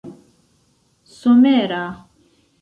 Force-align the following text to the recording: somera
somera 1.17 1.83